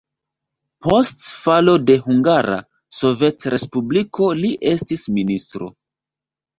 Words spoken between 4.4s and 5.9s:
li estis ministro.